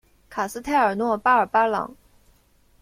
[0.31, 1.95] 卡斯泰尔诺巴尔巴朗。